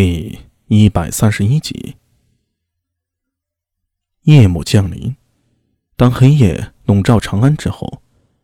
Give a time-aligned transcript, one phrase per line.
[0.00, 1.96] 第一百三十一集，
[4.22, 5.16] 夜幕降临。
[5.96, 8.00] 当黑夜笼罩长安之后，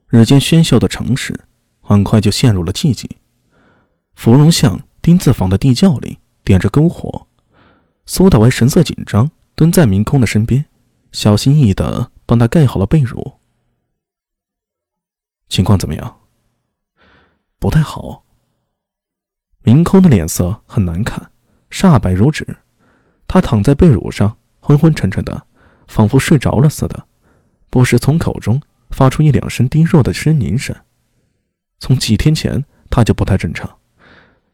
[0.09, 1.45] 日渐喧嚣的城市
[1.81, 3.09] 很快就陷入了寂静。
[4.17, 7.29] 芙蓉巷丁字坊的地窖里点着篝火，
[8.05, 10.67] 苏大为神色紧张，蹲在明空的身边，
[11.13, 13.35] 小心翼翼的帮他盖好了被褥。
[15.49, 16.19] 情况怎么样？
[17.61, 18.25] 不太好。
[19.63, 21.31] 明空的脸色很难看。
[21.75, 22.47] 煞白如纸，
[23.27, 25.45] 他躺在被褥上，昏昏沉沉的，
[25.89, 27.05] 仿佛睡着了似的，
[27.69, 30.73] 不时从口中发出一两声低弱的呻吟声。
[31.81, 33.69] 从几天前他就不太正常，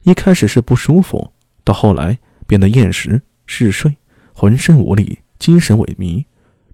[0.05, 1.30] 一开始是不舒服，
[1.62, 3.95] 到后来变得厌食、嗜睡，
[4.33, 6.25] 浑身无力，精神萎靡，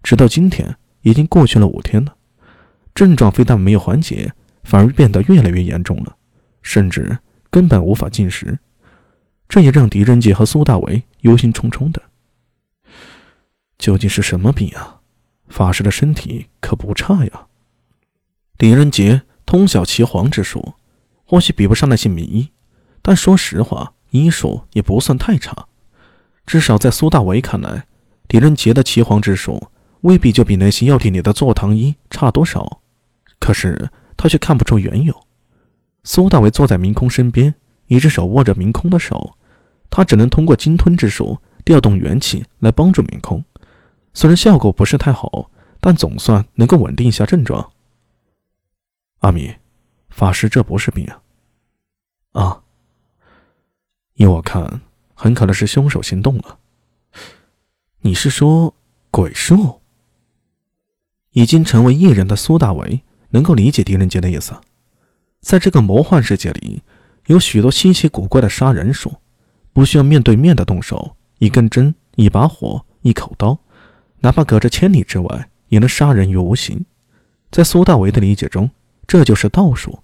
[0.05, 2.15] 直到今天已经过去了五天了，
[2.95, 4.33] 症状非但没有缓解，
[4.63, 6.17] 反而变得越来越严重了，
[6.63, 7.19] 甚至
[7.51, 8.57] 根本无法进食。
[9.49, 12.03] 这也让狄仁杰和苏大为忧心忡忡的。
[13.79, 15.01] 究竟是什么病啊？
[15.49, 17.47] 法师的身体可不差呀。
[18.59, 20.75] 狄仁杰通晓岐黄之术，
[21.25, 22.51] 或许比不上那些名医，
[23.01, 25.67] 但说实话，医术也不算太差。
[26.45, 27.87] 至少在苏大为看来，
[28.27, 29.69] 狄仁杰的岐黄之术
[30.01, 32.81] 未必就比那些药店里的坐堂医差多少。
[33.39, 35.15] 可是他却看不出缘由。
[36.03, 37.55] 苏大为坐在明空身边。
[37.89, 39.39] 一只手握着明空的手，
[39.91, 43.45] 他只能通过金吞之术调动元气来帮助明空。
[44.13, 47.73] 虽然效果不是太好，但总算能够稳定一下症状。
[49.19, 49.55] 阿米，
[50.11, 51.21] 法师，这不是病啊！
[52.33, 52.63] 啊，
[54.15, 54.81] 依我看，
[55.15, 56.59] 很可能是凶手行动了。
[58.01, 58.75] 你是说
[59.11, 59.81] 鬼术？
[61.31, 64.55] 已经成为艺人的苏大为能够理解狄仁杰的意思，
[65.41, 66.83] 在这个魔幻世界里。
[67.27, 69.17] 有许多稀奇古怪的杀人术，
[69.77, 73.59] 不需要面对面的动手，一根针、一把火、一口刀，
[74.21, 76.83] 哪怕隔着千里之外，也能杀人于无形。
[77.51, 78.71] 在苏大为的理解中，
[79.07, 79.99] 这就是道术。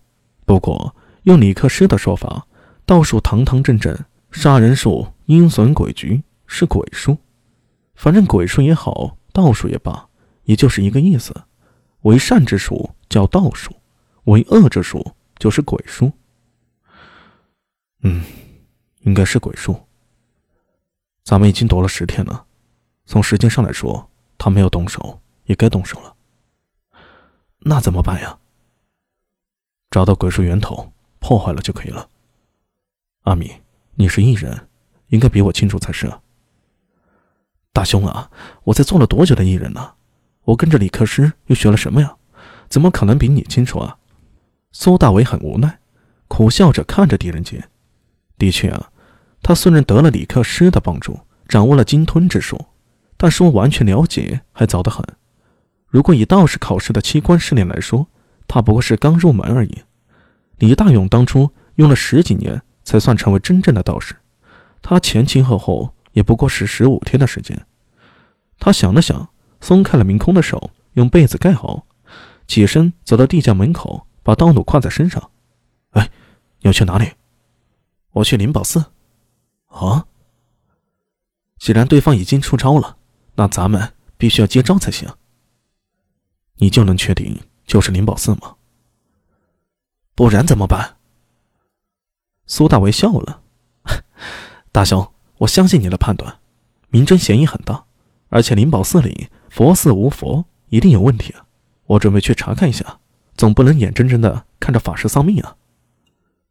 [0.45, 2.47] 不过，用李克师的说法，
[2.85, 3.99] 道术堂堂正正，
[4.31, 7.17] 杀人术阴损诡谲，是鬼术。
[7.95, 10.07] 反正鬼术也好，道术也罢，
[10.45, 11.35] 也就是一个意思。
[12.03, 13.75] 为善之术叫道术，
[14.25, 16.13] 为恶之术就是鬼术。
[18.03, 18.23] 嗯，
[19.03, 19.81] 应该是鬼术。
[21.23, 22.47] 咱们已经躲了十天了，
[23.07, 26.17] 从时间上来说，他没有动手，也该动手了。
[27.61, 28.39] 那怎么办呀？
[29.91, 32.09] 找到鬼术源头，破坏了就可以了。
[33.23, 33.53] 阿米，
[33.95, 34.69] 你是异人，
[35.09, 36.21] 应该比我清楚才是啊。
[37.73, 38.31] 大兄啊，
[38.65, 39.95] 我在做了多久的异人呢？
[40.45, 42.17] 我跟着李克师又学了什么呀？
[42.69, 43.99] 怎么可能比你清楚啊？
[44.73, 45.79] 苏大伟很无奈，
[46.27, 47.69] 苦笑着看着狄仁杰。
[48.39, 48.92] 的确啊，
[49.43, 52.67] 他虽然得了李克师的帮助，掌握了金吞之术，
[53.17, 55.05] 但说完全了解还早得很。
[55.89, 58.07] 如果以道士考试的七关试炼来说，
[58.47, 59.83] 他不过是刚入门而已。
[60.59, 64.15] 李大勇当初用了十几年才算成为真正的道士，
[64.81, 67.67] 他前前后后也不过是十五天的时间。
[68.59, 69.29] 他想了想，
[69.61, 71.87] 松开了明空的手，用被子盖好，
[72.47, 75.31] 起身走到地窖门口，把刀弩挎在身上。
[75.91, 76.09] 哎，
[76.61, 77.11] 你要去哪里？
[78.13, 78.85] 我去灵宝寺，
[79.73, 80.07] 啊！
[81.59, 82.97] 既然对方已经出招了，
[83.35, 85.09] 那咱们必须要接招才行。
[86.57, 88.57] 你就能确定就是灵宝寺吗？
[90.15, 90.97] 不然怎么办？
[92.47, 93.43] 苏大为笑了，
[94.71, 96.39] 大兄，我相信你的判断，
[96.89, 97.85] 明真嫌疑很大，
[98.29, 101.47] 而且灵宝寺里佛寺无佛，一定有问题啊！
[101.87, 103.01] 我准备去查看一下，
[103.37, 105.57] 总不能眼睁睁的看着法师丧命啊！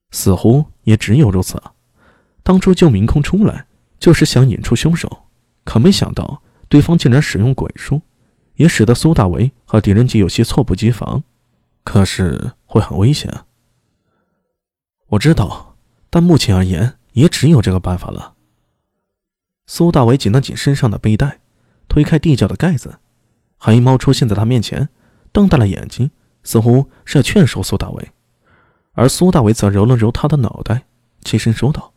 [0.10, 1.62] 似乎也只有如此！
[2.44, 3.68] 当初救明空出来，
[4.00, 5.26] 就是想引出凶手，
[5.64, 8.02] 可没想到对方竟然使用鬼术，
[8.56, 11.24] 也使得苏大为和狄仁杰有些猝不及防。
[11.84, 13.46] 可是会很危险！
[15.08, 15.76] 我知道，
[16.12, 18.36] 但目前而言，也只有这个办法了。
[19.66, 21.40] 苏大为紧了紧身上的背带，
[21.88, 23.00] 推开地窖的盖子，
[23.58, 24.90] 黑猫出现在他面前，
[25.32, 26.12] 瞪大了眼睛，
[26.44, 28.12] 似乎是要劝说苏大为。
[28.94, 30.84] 而苏大为则揉了揉他的脑袋，
[31.24, 31.91] 轻声说道：“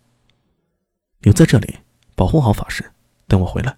[1.24, 1.78] 留在这里，
[2.14, 2.92] 保护好法师，
[3.26, 3.76] 等我回来。”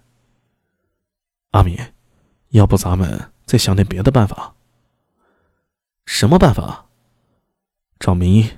[1.51, 1.79] 阿米，
[2.49, 4.53] 要不咱们再想点别的办法？
[6.05, 6.85] 什么办法？
[7.99, 8.49] 找名医，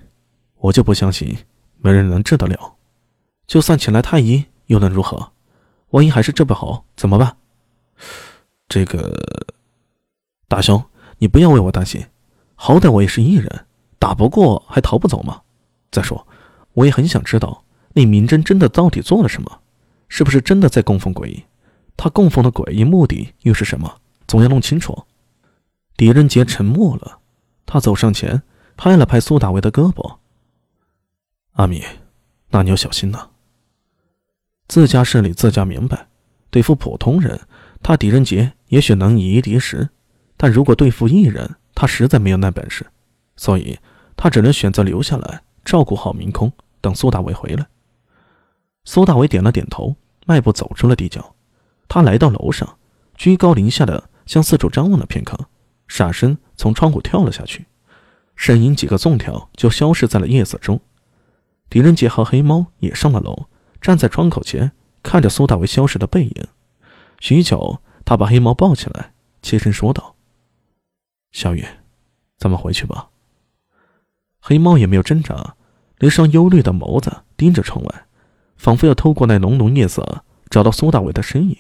[0.58, 1.38] 我就不相信
[1.78, 2.76] 没人能治得了。
[3.46, 5.32] 就算请来太医，又能如何？
[5.92, 7.38] 万一还是治不好，怎么办？
[8.68, 9.16] 这个，
[10.48, 10.84] 大兄，
[11.20, 12.06] 你不要为我担心，
[12.56, 13.68] 好歹我也是异人。
[14.00, 15.42] 打不过还逃不走吗？
[15.92, 16.28] 再说，
[16.74, 17.64] 我也很想知道
[17.94, 19.62] 那明真真的到底做了什么？
[20.08, 21.46] 是不是真的在供奉鬼？
[21.96, 23.98] 他供奉的诡异目的又是什么？
[24.28, 25.06] 总要弄清楚。
[25.98, 27.20] 狄仁杰沉默了，
[27.66, 28.42] 他走上前，
[28.78, 30.18] 拍了拍苏大为的胳膊
[31.54, 31.84] ：“阿米，
[32.50, 33.30] 那你要小心呐。
[34.68, 36.08] 自家事理自家明白，
[36.50, 37.40] 对付普通人，
[37.84, 39.90] 他狄仁杰也许能以一敌十，
[40.38, 42.88] 但如果对付异人，他实在没有那本事，
[43.36, 43.78] 所以
[44.16, 47.68] 他只能选择留下来照顾好明空，等苏大为回来。”
[48.92, 49.96] 苏大伟点了点头，
[50.26, 51.36] 迈步走出了地窖。
[51.88, 52.80] 他来到楼上，
[53.14, 55.38] 居高临下的向四处张望了片刻，
[55.88, 57.68] 傻身从窗户跳了下去，
[58.36, 60.82] 身影几个纵跳就消失在了夜色中。
[61.70, 63.46] 狄仁杰和黑猫也上了楼，
[63.80, 64.72] 站在窗口前
[65.04, 66.48] 看着苏大伟消失的背影。
[67.20, 69.14] 许久，他把黑猫抱起来，
[69.44, 70.16] 轻声说道
[71.32, 71.64] ：“小雨，
[72.40, 73.10] 咱们回去吧。”
[74.42, 75.56] 黑猫也没有挣扎，
[76.00, 78.06] 那双忧虑的眸子盯着窗外，
[78.60, 81.58] 仿佛要透过那浓浓夜色找到苏大伟的身影。